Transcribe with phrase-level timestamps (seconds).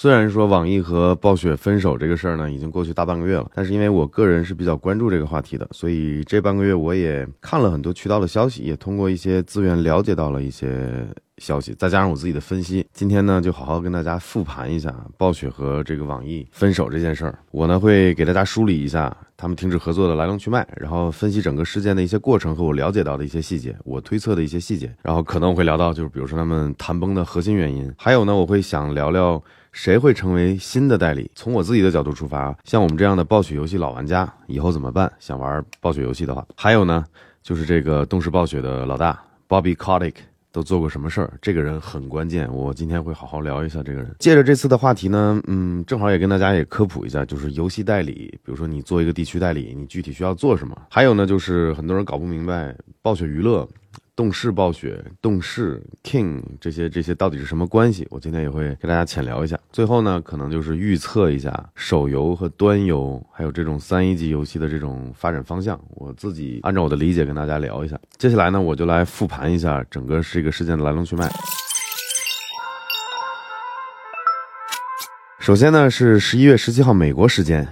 [0.00, 11.06] 虽然说网易和暴雪分手这个事儿呢，已经过去大半个月了，但是因为我个人是比较关注这个话题的，所以这半个月我也看了很多渠道的消息，也通过一些资源了解到了一些。
[11.36, 17.38] 消息，再加上我自己的分析，今天呢就好好跟大家复盘一下暴雪和这个网易分手这件事儿。
[17.50, 29.42] 我呢会给大家梳理一下他们停止合作的来龙去脉，然后分析整个事件的一些过程和我了解到的一些细节，我推测的一些细节，然后可能会聊到就是比如说他们谈崩的核心原因，还有呢我会想聊聊
[29.72, 31.30] 谁会成为新的代理。
[31.34, 35.12] 从我自己的角度出发，像我们这样的暴雪游戏老玩家以后怎么办？
[35.18, 37.04] 想玩暴雪游戏的话，还有呢
[37.42, 40.14] 就是这个动视暴雪的老大 Bobby Kotick。
[40.52, 41.32] 都做过什么事儿？
[41.40, 44.12] 这个人很关键，我今天会好好聊一下这个人。
[44.18, 50.76] 借着这次的话题呢，嗯，正好也跟大家也科普一下，就是游戏代理，比如说你做一个地区代理，你具体需要做什么？
[50.90, 53.64] 还有呢，就是很多人搞不明白，暴雪娱乐。
[54.20, 58.06] 动视暴雪、动视 King 这些这些到底是什么关系？
[58.10, 59.58] 我今天也会跟大家浅聊一下。
[59.72, 65.80] 最后呢，可能就是预测一下手游和端游，还有这种三一级游戏的这种发展方向。
[65.94, 67.98] 我自己按照我的理解跟大家聊一下。
[68.18, 71.26] 接下来呢，我就来复盘一下整个这个事件的来龙去脉。
[75.38, 77.66] 首先呢，是十一月十七号美国时间。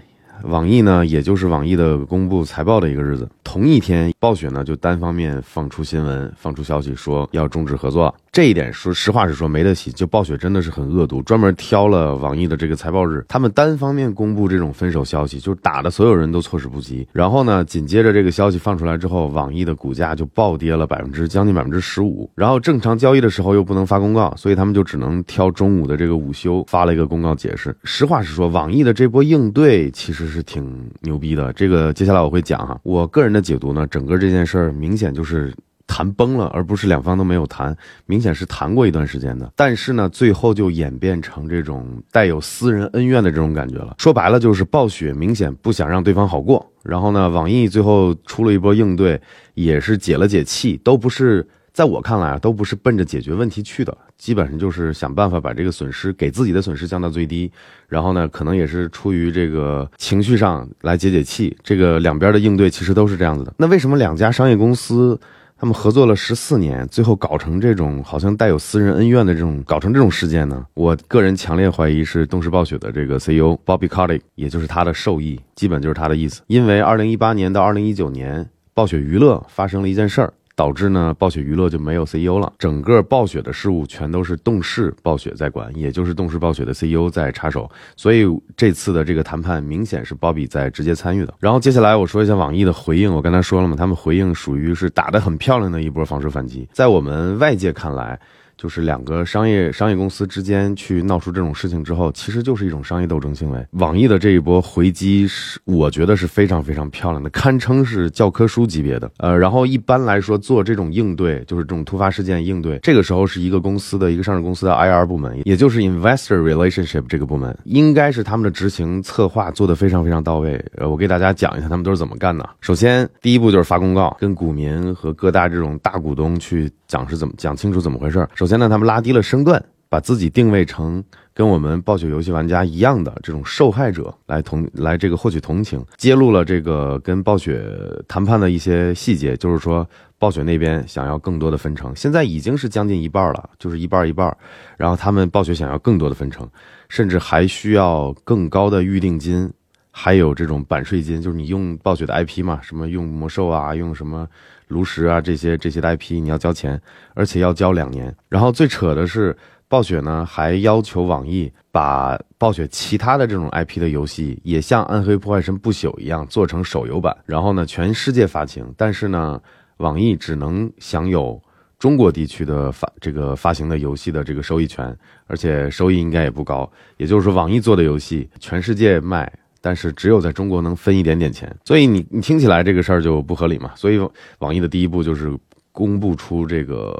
[0.44, 3.28] 网易呢，也就是网易的公布财报的一个日子。
[3.50, 8.14] 同一天，暴雪呢就单方面放出新闻，放出消息说要终止合作。
[8.30, 17.08] 这一点说实话是说没得洗，就暴雪真的是很恶毒，专门挑了网易的这个财报日，他们单方面公布这种分手消息，就打的所有人都措手不及。
[17.10, 22.30] 然后呢，紧接着这个消息放出来之后，网易的股价就暴跌了百分之将近百分之十五。
[22.34, 27.74] 然后正常交易的时候又不能发公告，所以他们就只能挑中午的这个午休发了一个公告解释。
[27.82, 31.50] 实话实说，网易的这波应对其实是挺牛逼的。
[31.54, 35.54] 这个接下来我会讲哈，我个人的解读呢，整个这件事儿明显就是
[35.86, 39.52] 谈崩了，而不是两方都没有谈，明显是谈过一段时间的。
[39.56, 43.94] 但是呢，最后就演变成这种带有私人恩怨的这种感觉了。
[43.98, 49.20] 说白了就是暴雪明显不想让对方好过，然后呢，网易最后出了一波应对，
[49.54, 51.46] 也是解了解气，都不是。
[51.78, 57.48] 在我看来啊，都不是奔着解决问题去的，基本上就是想办法把这个损失给自己的损失降到最低，
[57.86, 61.56] 然后呢，可能也是出于这个情绪上来解解气。
[61.62, 63.54] 这个两边的应对其实都是这样子的。
[63.58, 65.16] 那为什么两家商业公司
[65.56, 70.66] 他们合作了十四年，最后搞成这种好像带有私人恩怨的这种搞成这种事件呢？
[70.74, 76.42] 我个人强烈怀疑是动视暴雪的这个 CEO Bobby Kotick，也就是他的授意，基本就是他的意思。
[76.48, 80.34] 因为二零一八年到二零一九年，暴雪娱乐发生了一件事儿。
[80.58, 88.26] 导致呢，暴雪娱乐就没有 CEO 了，整个暴雪的事务全都是动视暴雪在管，也就是动视暴雪的 CEO 在插手，所以
[88.56, 91.32] 这次的这个谈判明显是鲍比在直接参与的。
[91.38, 98.18] 然后接下来我说一下网易的回应，我刚才说了嘛，他们回应属于是打得很漂亮的一波防守反击，在我们外界看来。
[98.58, 103.64] 就是两个商业商业公司之间去闹出这种事情之后，其实就是一种商业斗争行为。
[103.72, 109.08] 网易的这一波回击是，我觉得是非常非常漂亮的，堪称是教科书级别的。
[109.18, 120.60] 呃，然后一般来说做这种应对，就是这种突发事件应对，这个时候是一个公司的一个上市公司的 IR 部门，也就是 Investor Relationship 这个部门，应该是他们的执行策划做得非常非常到位。
[120.76, 122.48] 呃，我给大家讲一下他们都是怎么干的。
[122.60, 128.26] 首先，第一步就是发公告，跟股民和各大这种大股东去讲是怎么讲清楚怎么回事。
[128.34, 131.04] 首先呢，他们拉低了身段，把自己定位成
[131.34, 137.62] 跟我们暴雪游戏玩家一样的这种受害者，来同来这个获取同情，揭露了这个跟暴雪
[138.08, 139.88] 谈判的一些细节，就是说
[140.18, 144.36] 暴雪那边想要更多的分成，现在已经是将近一半了，就是一半一半，
[144.76, 146.48] 然后他们暴雪想要更多的分成，
[146.88, 149.48] 甚至还需要更高的预定金，
[149.90, 154.28] 还有这种版税金，就是你用暴雪的 IP 嘛，什么用魔兽啊，用什么。
[154.68, 156.78] 炉石啊，这些这些的 IP 你要交钱，
[157.14, 158.14] 而且要交两年。
[158.28, 159.34] 然后最扯的是，
[159.66, 168.70] 暴雪呢还要求网易把暴雪其他的这种 IP 的游戏，也像《暗黑破坏神不朽》一样做成手游版，然后呢全世界发行。
[168.76, 169.40] 但是呢，
[169.78, 171.42] 网易只能享有
[171.78, 174.94] 中国地区的发这个发行的游戏的这个收益权，
[175.28, 176.70] 而且收益应该也不高。
[176.98, 179.32] 也就是说，网易做的游戏全世界卖。
[179.60, 183.72] 但是只有在中国能分一点点钱，所以你你听起来这个事儿就不合理嘛？
[183.74, 184.00] 所以
[184.38, 185.36] 网易的第一步就是
[185.72, 186.96] 公布出这个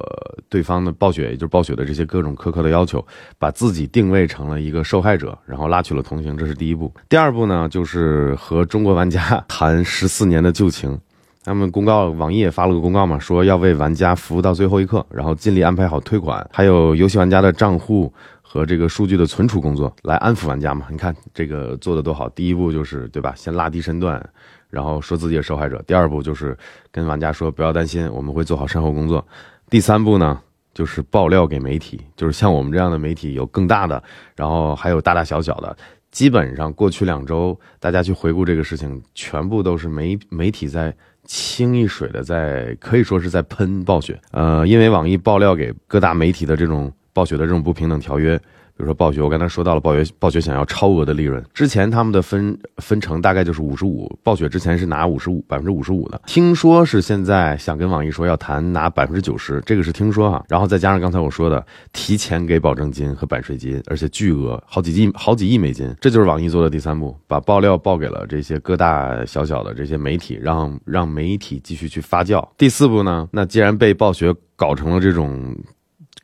[0.49, 3.05] 对方的暴雪，也就是暴雪的这些各种苛刻的要求，
[3.39, 6.93] 把自己定位成了一个受害者，然后拉取了同情，这是第一步。
[7.09, 10.99] 第二步呢，就是和中国玩家谈十四年的旧情。
[11.45, 18.13] 他们公告，网易也发了个公告嘛，说要为玩家服务到最后一刻，然后尽力安排好退款，还有游戏玩家的账户。
[18.51, 20.87] 和这个数据的存储工作来安抚玩家嘛？
[20.91, 22.31] 你看这个做的多好！
[22.31, 23.35] 第一步就是对吧？
[23.37, 24.27] 先拉低身段，
[24.71, 25.83] 然后说自己是受害者。
[25.87, 26.57] 第二步就是
[26.91, 29.23] 跟玩家说不要担心，我们会做好善后工作。
[29.69, 30.41] 第三步呢？
[30.73, 34.03] 就是爆料给媒体，就是像我们这样的媒体有更大的，
[34.37, 35.77] 然后还有大大小小的。
[36.11, 40.95] 基本上过去两周，大家去回顾这个事情，全部都是媒媒体在
[41.25, 44.19] 清一水的在可以说是在喷暴雪。
[44.31, 48.39] 呃，因为网易爆料给各大媒体的这种暴雪的这种不平等条约。
[48.77, 51.45] 比如说暴雪，我刚才说到了暴雪，暴雪想要超额的利润。
[51.53, 56.21] 之前他们的分分成大概就是五十五，暴雪之前是拿五十五百分之五十五的。
[56.27, 60.45] 听说是现在想跟网易说要谈拿百分之九十，这个是听说哈。
[60.49, 72.49] 然后再加上刚才我说的提前给保证金和版税金，而且巨额好几亿好几亿美金，这就是网易做的第三步，把爆料报给了这些各大小小的这些媒体，让让媒体继续去发酵。
[72.57, 75.57] 第四步呢，那既然被暴雪搞成了这种。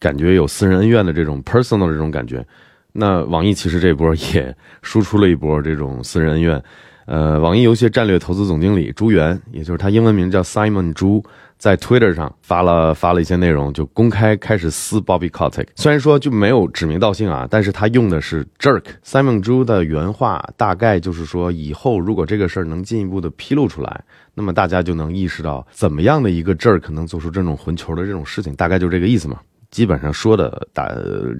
[0.05, 2.47] 感觉有私人恩怨的这种 personal 这种感觉，
[2.93, 6.62] 那网易其实这波也输出了一波这种私人恩怨。
[7.06, 11.25] 呃，网易游戏战略投资总经理朱元，也就是他英文名叫 Simon 朱，
[11.59, 15.69] 在 Twitter 上发了发了一些内容，就公开开始撕 Bobby Kotick。
[15.75, 18.85] 虽然说就没有指名道姓啊，但是他用的是 jerk。
[19.03, 24.05] Simon 朱的原话大概就是说，以后如果这个事儿能进一步的披露出来，
[24.35, 29.39] 那么大家就能意识到怎么样的一个 jerk 能做出这种混球的这种事情，大概就这个意思嘛。
[29.75, 30.88] 基本上说的打，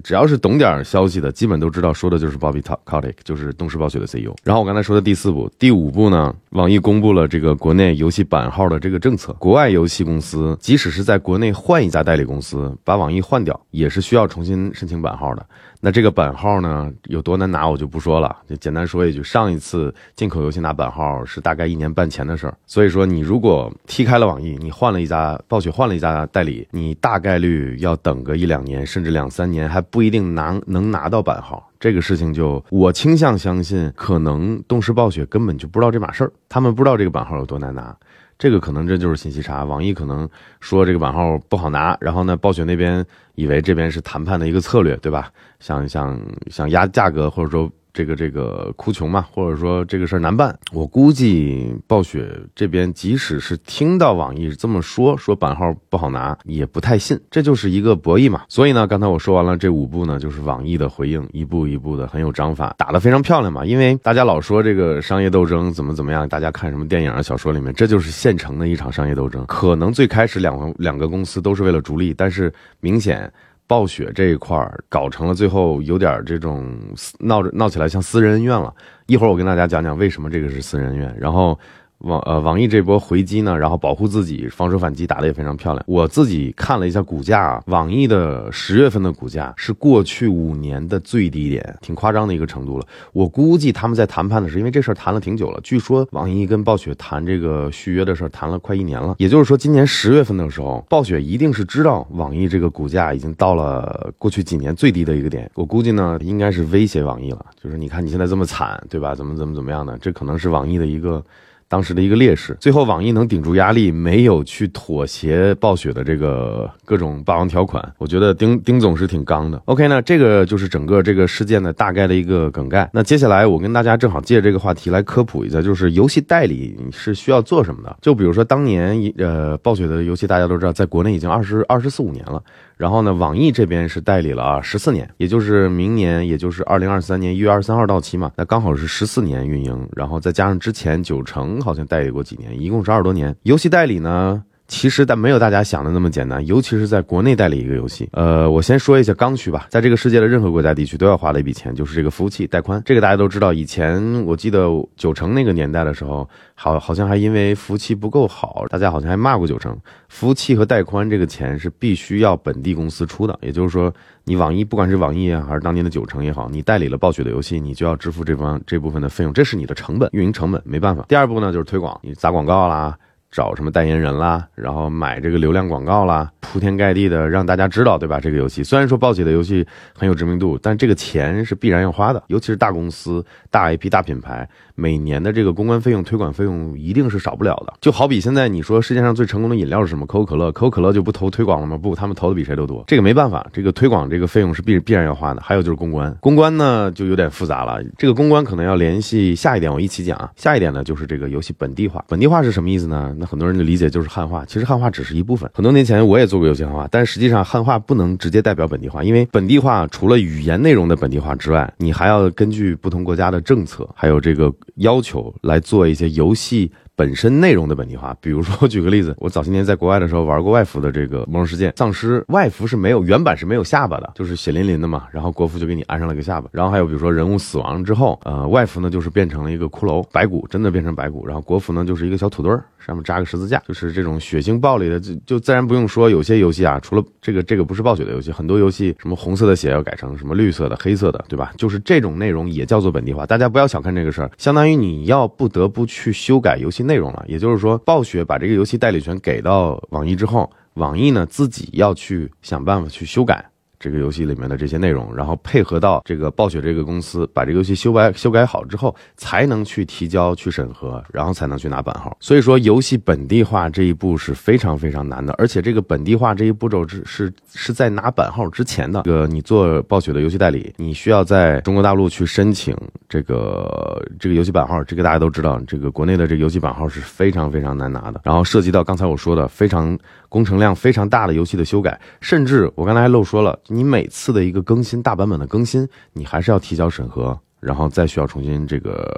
[0.03, 4.35] 只要是懂点消息的，基本都知道说的就是 Bobby Kotick，就是动视暴雪的 CEO。
[4.43, 9.31] 然后我刚才说的第四步、第五步呢，网易公布了这个国内游戏版号的这个政策。
[9.39, 15.45] 国外游戏公司即使是在国内换一家代理公司，把网易换掉，也是需要重新申请版号的。
[15.85, 22.57] 那这个版号呢，有多难拿，我就不说了，就简单说一句，上一次进口游戏拿版号是大概一年半前的事儿。
[22.65, 31.69] 所以说，你如果踢开了网易，你换了一家暴雪，换了一家代理，你大概率要等个一两年，甚至两三年，还不一定拿能拿到版号。
[31.85, 37.95] 这个事情就我倾向相信，可能动视暴雪根本就不知道这码事儿，他们不知道这个版号有多难拿。
[38.39, 40.27] 这个可能这就是信息差，网易可能
[40.59, 43.05] 说这个版号不好拿，然后呢，暴雪那边
[43.35, 45.31] 以为这边是谈判的一个策略，对吧？
[45.59, 47.69] 想想想压价格，或者说。
[47.95, 58.41] 这个这个哭穷嘛，或者说这个事儿难办，我估计暴雪这边即使是听到网易这么说，说版号不好拿，也不太信，这就是一个博弈嘛。
[58.49, 63.65] 所以呢，刚才我说完了这五步呢，就是网易的回应，一步一步的很有章法，打得非常漂亮嘛。
[63.65, 69.45] 因为大家老说这个商业斗争怎么怎么样，大家看什么电影啊、小说里面，这就是现成的一场商业斗争。
[69.45, 72.51] 可能最开始两两个公司都是为了逐利，但是
[72.81, 73.31] 明显。
[73.67, 76.77] 暴雪这一块儿搞成了，最后有点这种
[77.19, 78.73] 闹着闹起来像私人恩怨了。
[79.07, 81.57] 一会儿我跟大家讲讲为什么这个是私人恩怨，然后。
[81.99, 85.83] 网呃，网易这波回击呢，然后保护自己，防守反击打得也非常漂亮。
[85.87, 92.85] 我自己看了一下股价啊，网易的十月份的股价是过去五年的最低点，挺夸张的一个程度了。
[93.13, 99.15] 我估计他们在谈判的时候，因为这事儿谈了挺久了，据说网易跟暴雪谈这个续约的事儿谈了快一年了。
[99.17, 105.49] 也就是说，今年十月份的时候，暴雪一定是知道网易这个股价已经到了过去几年最低的一个点。
[105.55, 109.15] 我估计呢，应该是威胁网易了，就是你看你现在这么惨，对吧？
[109.15, 109.97] 怎么怎么怎么样的？
[109.97, 111.23] 这可能是网易的一个。
[111.67, 119.61] 当时的一个劣势，最后网易能顶住压力，没有去妥协暴雪的这个各种霸王条款，我觉得丁丁总是挺刚的。
[119.65, 122.89] OK 那，这个就是整个这个事件的大概的一个梗概。
[122.93, 127.97] 那接下来我跟大家正好借这个话题来科普一下，就是游戏代理是需要做什么的。
[128.01, 132.41] 就比如说当年呃暴雪的游戏，大家都知道，在国内已经二十二十四五年了。
[132.77, 143.35] 然后呢，网易这边是代理了啊十四年，也就是明年，也就是二零二三年一月二十三号到期嘛，那刚好是十四年运营，然后再加上之前九成好像代理过几年，一共是二十多年。
[143.43, 144.43] 游戏代理呢？
[144.67, 148.09] 其实但没有大家想的那么简单，尤其是在国内代理一个游戏。
[148.13, 152.81] 呃，我先说一下刚需吧，在这个世界的任何国家地区都要花的一笔钱，就是这个服务器带宽。
[152.83, 159.77] 这个大家都知道，以前我记得九成那个年代的时候，好好像还因为服务器不够好，大家好像还骂过九成。
[160.09, 163.93] 服务器和带宽这个钱是必须要本地公司出的，也就是说，
[164.23, 171.05] 你网易不管是网易啊，还是当年的九成也好，你代理了暴雪的游戏，你就要支付这方这部分的费用，这是你的成本，运营成本，没办法。
[171.07, 172.97] 第二步呢，就是推广，你砸广告啦。
[173.35, 178.17] 找什么代言人啦，然后买这个流量广告啦，铺天盖地的让大家知道，对吧？
[178.17, 187.73] 这个游戏虽然说暴雪的游戏很有知名度，但这个钱是必然要花的，尤其是大公司、大 IP、大品牌，每年的这个公关费用、推广费用一定是少不了的。
[187.81, 190.05] 就好比现在你说世界上最成功的饮料是什么？
[190.05, 191.77] 可口可乐，可口可乐就不投推广了吗？
[191.77, 192.83] 不，他们投的比谁都多。
[192.87, 195.41] 这个没办法，这个推广这个费用是必必然要花的。
[195.41, 197.83] 还有就是公关，公关呢就有点复杂了。
[197.97, 200.31] 这个公关可能要联系下一点，我一起讲啊。
[200.35, 202.03] 下一点呢就是这个游戏本地化。
[202.07, 203.15] 本地化是什么意思呢？
[203.19, 204.05] 那很多人的理解就是。
[204.15, 205.49] 汉化其实汉化只是一部分。
[205.53, 218.15] 很多年前我也做过游戏汉化，但实际上汉化不能直接代表本地化，因为本地化除了语言内容的本地化之外，你还要根据不同国家的政策还有这个要求来做一些游戏本身内容的本地化。
[218.21, 225.05] 比如说，我 举个例子，我早些年在国外的时候玩过外服的这个《魔兽世界》，丧尸外服是没有原版是没有下巴的，就是血淋淋的嘛。
[225.11, 226.49] 然后国服就给你安上了个下巴。
[226.51, 231.25] 然后还有比如说人物死亡之后，呃，外服呢就是变成了一个骷髅白骨，真的变成白骨。
[231.25, 236.09] 然后国服呢就是一个小土堆儿，上面扎个十字架，就是这种血腥暴力的，就就自然不用说。
[236.09, 241.51] 有些游戏啊，除了这个这个不是暴雪的游戏，很多游戏什么红色的血要改成什么绿色的、黑色的，对吧？
[241.57, 243.25] 就是这种内容也叫做本地化。
[243.25, 247.25] 大家不要小看这个事儿，相当于你要不得不去修改游戏内容了。
[247.27, 253.43] 也就是说，暴雪把这个游戏代理权给到网易之后，网易呢自己要去想办法去修改。
[253.79, 262.15] 这个游戏里面的这些内容，然后配合到这个暴雪这个公司，把这个游戏修改修改好之后，才能去提交去审核，然后才能去拿版号。
[262.19, 269.03] 所以说，游戏本地化这一步是非常非常难的，而且这个本地化这一步骤是是是在拿版号之前的。
[269.03, 272.75] 这个你做暴雪的游戏代理，你需要在中国大陆去申请
[273.09, 278.21] 这个这个游戏版号，这个大家都知道，这个国内的这个游戏版号是非常非常难拿的。
[278.23, 279.97] 然后涉及到刚才我说的非常。
[280.27, 287.39] 工程量非常大的游戏的修改，甚至我刚才还漏说了，你每次的一个更新大版本的更新，你还是要提交审核。
[287.65, 289.11] 然后再需要重新这个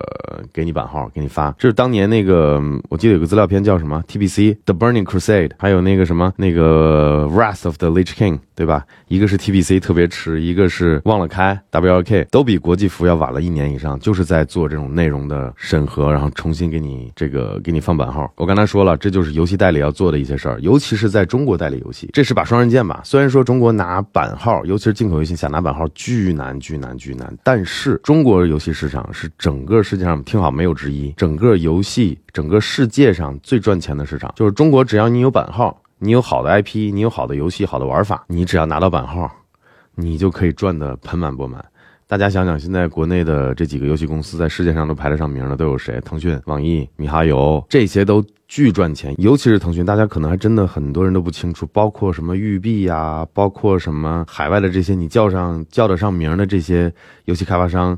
[0.54, 1.54] 给你版号，给你发。
[1.60, 8.86] 这是当年那个，我记得有个资料片叫什么 TBC The Burning Crusade，还有那个什么那个 Wrath of the Lich King，对吧？
[9.10, 18.32] 一个是 TBC 特别迟，一个是忘了开 WLK，都比国际服要晚了一年以上，就是在做这种内容的审核，然后重新给你这个给你放版号。
[18.38, 23.02] 我刚才说了，这就是游戏代理要做的一些事儿，尤其是在中国代理游戏，这是把双刃剑吧。
[23.04, 28.37] 虽然说中国拿版号，尤其是进口游戏想拿版号巨难巨难巨难，但是中国。
[28.46, 34.84] 游戏市场是整个世界上听好没有之一，整个游戏整个世界上最赚钱的市场就是中国。
[34.84, 39.32] 只要你有版号，你有好的 IP，你有好的游戏、好的玩法，你只要拿到版号，
[39.96, 41.64] 你就可以赚得盆满钵满。
[42.10, 46.00] 大家想想，现在国内的这几个游戏公司在世界上都排得上名的都有谁？
[46.06, 49.14] 腾讯、网易、米哈游，这些都巨赚钱。
[49.18, 56.90] 尤其是腾讯，大家可能还真的很多人都不清楚，包括什么育碧呀，包括什么海外的这些你叫上叫得上名的这些
[57.26, 57.98] 游戏开发商。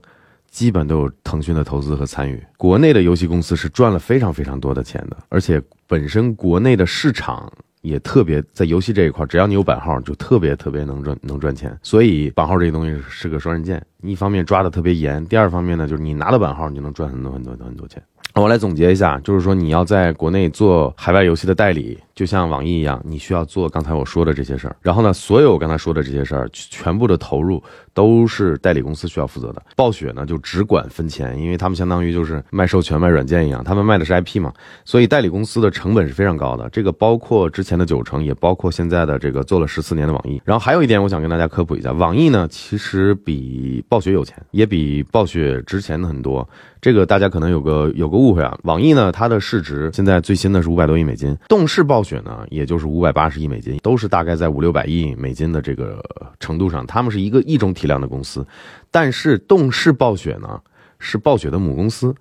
[0.50, 2.44] 基本都有腾讯的投资和参与。
[2.58, 7.51] 国内的游戏公司是赚了非常非常多的钱的，而且本身国内的市场
[7.82, 11.77] 也特别在游戏这一块，只要你有版号，就特别特别能赚能赚钱。
[11.82, 18.01] 所以版号这个东西是个双刃剑，一方面抓的特别严，第二方面呢，就是你拿了版号，你就能赚很多很多很多钱。
[18.36, 24.75] 我来总结一下，就是说你要在国内做海外游戏的代理，就像网易一样，你需要做刚才我说的这些事儿。
[24.81, 29.63] 然后呢，所有我刚才说的这些事儿，全部的投入都是代理公司需要负责的。
[29.73, 34.51] 暴雪呢就只管分钱，因为他们相当于就是卖授权、卖软件一样，他们卖的是 IP 嘛，
[34.83, 36.67] 所以代理公司的成本是非常高的。
[36.71, 40.41] 这个包括之前的九成，也包括现在的这个做了十四年的网易。
[40.43, 46.45] 然后还有一点，我想跟大家科普一下，网易呢其实比暴雪有钱，也比暴雪值钱的很多。
[46.81, 56.04] 这个大家可能有个有个误会啊，网易呢，它的市值现在最新的是五百多亿美金，动视暴雪雪呢，也就是五百八十亿美金，都是大概在五六百亿美金的这个
[56.39, 58.46] 程度上，他们是一个一种体量的公司，
[58.89, 60.60] 但是动视暴雪呢
[60.98, 62.16] 是暴雪的母公司。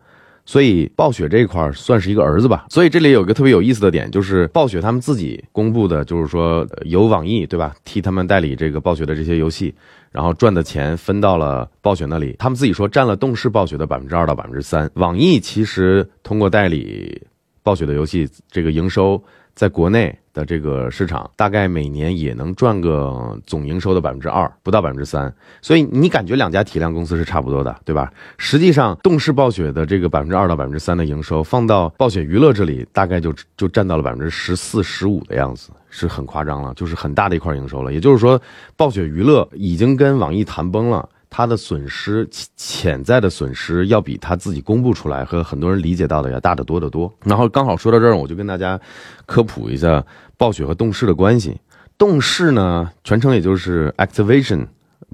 [0.44, 2.64] 所以暴雪这一块算是一个儿子吧。
[2.70, 9.74] 所以这里有一个特别有意思的点，就是暴雪他们自己公布的，就是说由网易对吧替他们代理这个暴雪的这些游戏，
[10.10, 12.34] 然后赚的钱分到了暴雪那里。
[12.38, 14.90] 他们自己说占了动视暴雪的百分之二到百分之三。
[14.94, 17.20] 网易其实通过代理
[17.62, 19.22] 暴雪的游戏，这个营收。
[19.58, 25.34] 在国内的这个市场，大概每年也能赚个总营收的百分之二，不到百分之三。
[25.60, 28.12] 所以你感觉两家体量公司是差不多的，对吧？
[28.36, 37.92] 实际上，动视暴雪的这个百分之二到百分之三的营收，放到暴雪娱乐这里，大概就就占到了百分之十四、十五的样子，是很夸张了，就是很大的一块营收了。
[37.92, 38.40] 也就是说，
[38.76, 41.08] 暴雪娱乐已经跟网易谈崩了。
[41.30, 47.12] 他的损失潜在的损失要比他自己公布出来和很多人理解到的要大得多得多。
[47.24, 48.80] 然后刚好说到这儿，我就跟大家
[49.26, 50.04] 科普一下
[50.36, 51.60] 暴雪和动视的关系。
[51.96, 54.66] 动视呢，全称也就是 Activation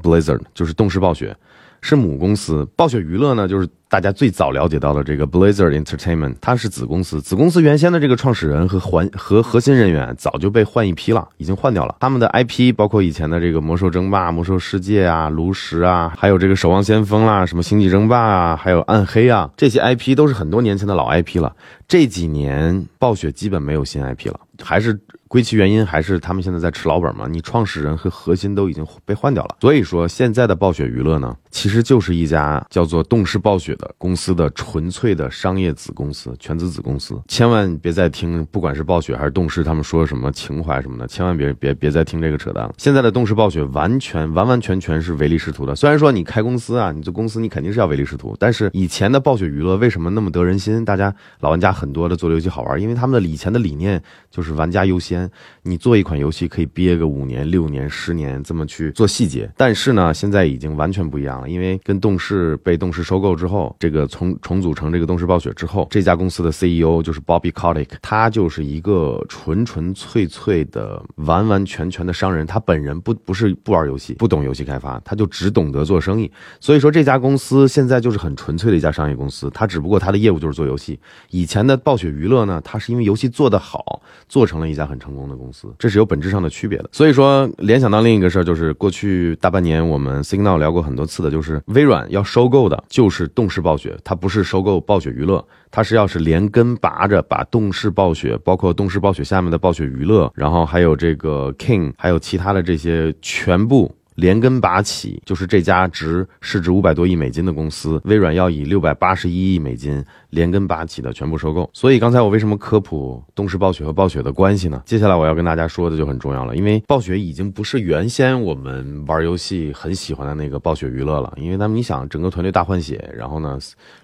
[0.02, 1.36] Blizzard，就是动视暴雪。
[1.86, 7.20] 是母公司，暴雪娱乐呢，就是大家最早了解到的这个 Blizzard Entertainment，它是子公司。
[7.20, 11.96] 子公司原先的这个创始人和环和核心人员早就被换一批了，已经换掉了。
[12.00, 21.54] 他们的 IP 包括以前的这个魔兽争霸、魔兽世界啊、炉石啊，还有这个守望先锋啦、什么星际争霸啊，还有暗黑啊，这些 IP 都是很多年前的老 IP 了。
[21.86, 24.98] 这几年暴雪基本没有新 IP 了，还是
[25.28, 29.56] 归其原因还是他们现在在吃老本嘛，你创始人和核心都已经被换掉了。
[29.60, 37.20] 所以说现在的暴雪娱乐呢，其实就是一家叫做动视暴雪的公司的纯粹的商业子公司，全资子公司。
[37.26, 42.74] 千万别再听，不管是暴雪还是动视，他们说什么情怀什么的，千万别别别再听这个扯淡了。
[42.78, 45.74] 现在的动视暴雪完全完完全全是唯利是图的。
[45.74, 50.84] 虽然说你开公司啊，你这公司你肯定是要唯利是图，但是以前的暴雪娱乐为什么那么得人心？
[50.84, 54.00] 大家老玩家很多的做游戏好玩，因为他们的以前的理念
[54.30, 55.13] 就是玩家优先。
[55.62, 76.30] 你做一款游戏可以憋个五年、六年、十年这么去做细节，但是呢，现在已经完全不一样了，因为跟动视被动视收购之后，这个重重组成这个动视暴雪之后，这家公司的 CEO 就是 Bobby Kotick，他就是一个纯纯粹粹的、完完全全的商人，他本人不不是不玩游戏，不懂游戏开发，他就只懂得做生意，
[76.60, 80.98] 所以说这家公司现在就是很纯粹的一家商业公司，他只不过他的业务就是做游戏。
[81.30, 86.88] 以前的暴雪娱乐呢，它是因为游戏做得好，做成了一家很成功的公司，这是有本质上的区别的。
[86.90, 103.94] 所以说，联想到另一个事儿，就是过去大半年我们 Signal 聊过很多次的，就是微软要收购的就是动视暴雪，它不是收购暴雪娱乐，它是要是连根拔着把动视暴雪，包括动视暴雪下面的暴雪娱乐，然后还有这个 King，还有其他的这些全部。
[104.14, 111.68] 连根拔起，就是这家值市值五百多亿美金的公司，微软要以六百八十一亿美金连根拔起的全部收购。
[111.72, 114.82] 所以刚才我为什么科普东视暴雪和暴雪的关系呢？
[114.86, 123.58] 接下来我要跟大家说的就很重要了，因为暴雪已经不是原先我们玩游戏很喜欢的那个暴雪娱乐了，因为他们你想整个团队大换血，然后呢，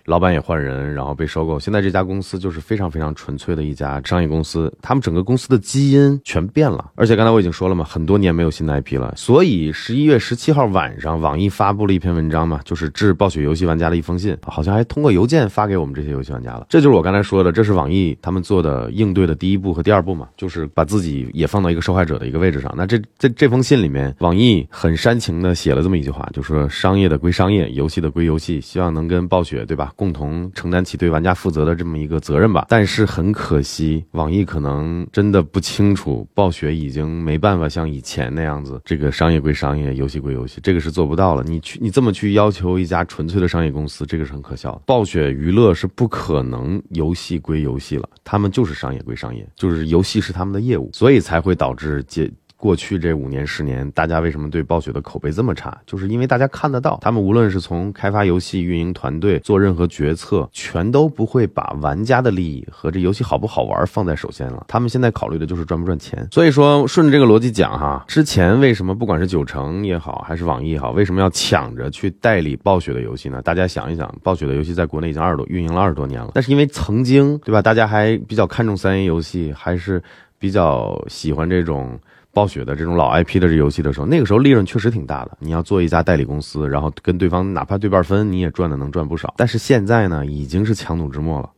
[0.07, 10.00] 老板也换人，然后被收购，现在这家公司就是非常非常纯粹的一家商业公司，他们整个公司的基因全变了，而且刚才我已经说了嘛，很多年没有新的 IP 了，所以十一。
[10.01, 16.65] 一月十七号晚上，网易发布了一篇文章嘛，就是致暴雪游戏玩家的一封信，好像还通过邮件发给我们这些游戏玩家了。
[16.71, 22.73] 这就是我刚才说的，这是网易他们做的应对的第一步和第二步嘛，就是把自己也放到一个受害者的一个位置上。
[22.75, 32.65] 那这这这封信里面，网易很煽情的写了这么一句话，就说商业的归商业，游戏的归游戏，希望能跟暴雪对吧，共同承担起对玩家负责的这么一个责任吧。
[32.71, 39.90] 但是很可惜，网易可能真的不清楚，暴雪已经没办法像以前那样子，这个商业归商业。
[39.95, 41.43] 游戏归游戏，这个是做不到了。
[41.45, 44.81] 你去，你这么去要求一家纯粹的商业公司，这个是很可笑。
[44.87, 52.31] 暴雪娱乐是不可能游戏归游戏了，他们就是商业归商业，就是游戏是他们的业务，所以才会导致结。
[52.61, 55.75] 过去这五年十年，大家为什么对暴雪的口碑这么差？
[55.87, 64.63] 就是因为大家看得到，他们无论是从开发游戏、运营团队、做任何决策，全都不会把玩家的利益和这游戏好不好玩放在首先了。
[64.69, 66.29] 他们现在考虑的就是赚不赚钱。
[66.31, 73.41] 所以说，顺着这个逻辑讲哈，之前为什么不管是九成也好，还是网易也好，为什么要抢着去代理暴雪的游戏呢？
[73.41, 77.63] 大家想一想，暴雪的游戏在国内已经二十多运营了二十多年了，但是因为曾经对吧？
[77.63, 80.03] 大家还比较看重三 A 游戏，还是
[80.39, 81.99] 比较喜欢这种。
[82.33, 85.37] 暴雪的这种老 IP 的这游戏的时候，那个时候利润确实挺大的。
[85.41, 89.35] 你要做一家代理公司，然后跟对方哪怕对半分，你也赚的能赚不少。
[89.37, 91.51] 但是现在呢，已经是强弩之末了。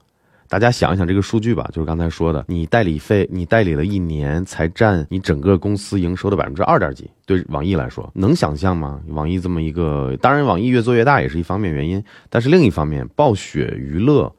[0.48, 7.10] 大家想一想这个数据吧，就是刚才说的，你代理费，你代理了一年才占你整个公司营收的百分之二点几。
[7.24, 9.00] 对网易来说，能想象吗？
[9.08, 14.30] 网易这么一个，当然网易越做越大也是一方面原因，但是另一方面，暴雪娱乐。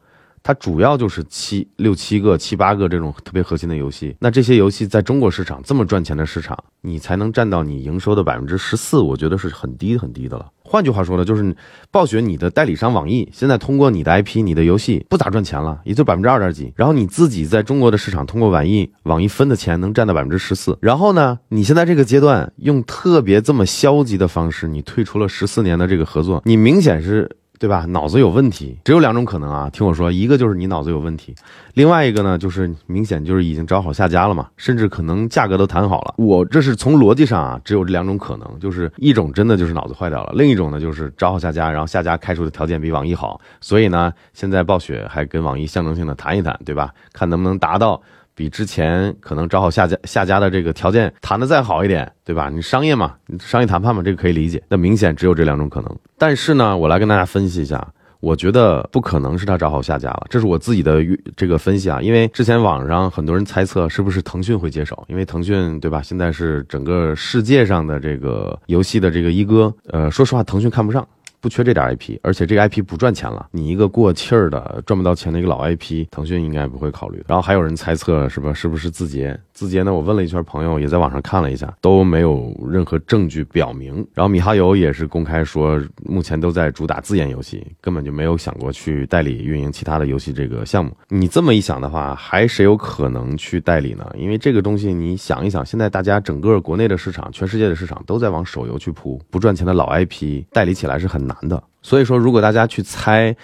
[0.46, 4.14] 它主要就是七六七个、七八个这种特别核心的游戏。
[4.20, 10.50] 那这些游戏在中国市场这么赚钱的市场，你才能占到你营收的百分之十四，我觉得是很低很低的了。
[10.62, 11.56] 换句话说呢，就是
[11.90, 16.70] 暴雪你的代理商网易现在通过你的 IP、你的游戏不咋赚钱了，也就百分之二点几。
[16.76, 20.76] 然后你自己在中国的市场通过网易网易分的钱能占到百分之十四。
[20.82, 27.34] 然后呢，你现在这个阶段用特别这么消极的方式，你退出了十四年的这个合作，你明显是。
[27.64, 27.86] 对吧？
[27.88, 29.70] 脑子有问题，只有两种可能啊！
[29.70, 31.34] 听我说，一个就是你脑子有问题，
[31.72, 36.12] 另外一个呢，就是明显就是已经找好下家了嘛，甚至可能价格都谈好了。
[36.18, 46.92] 我这是从逻辑上啊，只有这两种可能，就是一种真的就是脑子坏掉了，另一种呢就是找好下家，然后下家开出的条件比网易好，所以呢，现在暴雪还跟网易象征性的谈一谈，对吧？
[47.14, 47.98] 看能不能达到。
[48.34, 52.50] 比之前可能找好下家下家的这个条件谈的再好一点，对吧？
[52.50, 54.62] 你商业嘛，商业谈判嘛，这个可以理解。
[54.68, 55.96] 那明显只有这两种可能。
[56.18, 57.86] 但是呢，我来跟大家分析一下，
[58.20, 61.00] 我觉得不可能是他找好下家了，这是我自己的
[61.36, 62.00] 这个分析啊。
[62.00, 66.02] 因为之前网上很多人猜测是不是腾讯会接手，因为腾讯对吧？
[66.02, 69.72] 现在是整个世界上的这个游戏的这个一哥。
[69.88, 71.06] 呃，说实话，腾讯看不上。
[71.44, 73.46] 不缺这点 IP，而且这个 IP 不赚钱了。
[73.50, 77.22] 你一个过气儿的赚不到钱的一个老 IP，腾讯应该不会考虑。
[77.28, 78.50] 然后还有人猜测，是吧？
[78.54, 79.38] 是不是字节？
[79.54, 84.04] 字节呢，我问了一圈朋友，也在网上看了一下，都没有任何证据表明。
[84.12, 90.90] 然后米哈游也是公开说，目前都在主打自研游戏，根本就没有想过去代理运营其他的游戏这个项目。
[91.08, 94.04] 你这么一想的话，还谁有可能去代理呢？
[94.18, 101.62] 因为这个东西，你想一想，现在大家整个国内的市场，全世界的市场都在往手游去扑，不赚钱的老 IP 代理起来是很难的。
[101.80, 103.36] 所以说，如果大家去猜，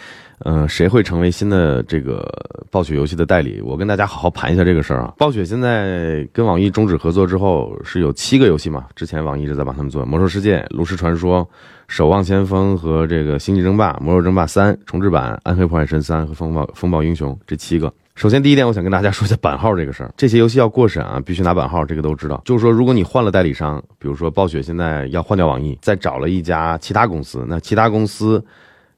[0.44, 2.26] 嗯，谁会成为新的这个
[2.70, 3.60] 暴雪游戏的代理？
[3.60, 5.12] 我跟大家好好盘一下这个事儿啊。
[5.18, 8.86] 暴雪现在跟网易终止合作之后，是有七个游戏嘛？
[8.96, 11.40] 之前网易一直在帮他们做《魔兽世界》《炉石传说》
[11.88, 17.92] 《守望先锋》和这个《星际争霸》《魔兽争霸三》重置版《暗黑破坏神三》和《风暴风暴英雄》这七个。
[18.14, 20.10] 首先，第一点，我想跟大家说一下版号这个事儿。
[20.16, 22.40] 这些游戏要过审啊，必须拿版号，这个都知道。
[22.46, 28.42] 就是说，如果你换了代理商，比如说暴雪现在要换掉网易，再找了一家其他公司，那其他公司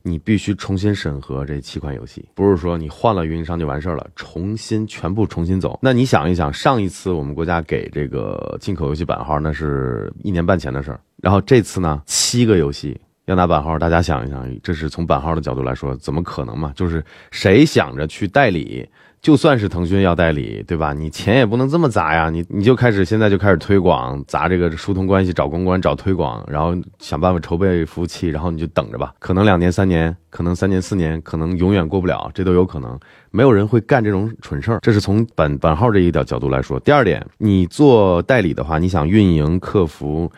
[0.03, 5.79] 你必须重新审核这七款游戏，不是说你换了运营商就完事儿了，重新全部重新走。
[5.83, 11.01] 那你想一想，上一次我们国家给这个进口游戏版号，那是一年半前的事儿。
[11.23, 13.01] 然后这次呢，七个游戏。
[13.27, 16.73] 要拿版号，大家想一想，这是从版号的角度来说，怎么可能嘛？
[16.75, 18.85] 就是谁想着去代理，
[19.22, 20.92] 就算是腾讯要代理，对吧？
[20.92, 29.14] 你钱也不能这么砸呀，你你就开始现在就开始推广，砸这个疏通关系，找公关，找推广，然后想办法筹备服务器，然后你就等着吧。
[29.20, 32.98] 可能两年三年，可能三年四年，可能永远过不了，这都有可能。
[33.30, 36.80] 没有人会干这种蠢事儿，这是从本本号这一点角度来说。
[36.80, 40.28] 第二点，你做代理的话，你想运营、客服。